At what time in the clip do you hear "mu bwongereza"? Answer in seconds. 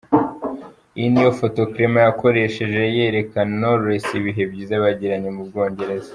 5.37-6.09